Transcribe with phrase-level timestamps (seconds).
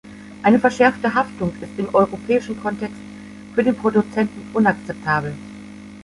[0.41, 2.97] Eine verschärfte Haftung ist im europäischen Kontext
[3.53, 5.35] für den Produzenten unakzeptabel.